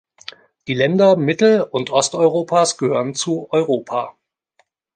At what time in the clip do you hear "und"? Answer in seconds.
1.61-1.91